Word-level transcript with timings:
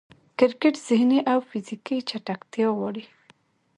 کرکټ 0.37 0.75
ذهني 0.87 1.19
او 1.31 1.39
فزیکي 1.49 1.97
چټکتیا 2.09 2.67
غواړي. 2.77 3.03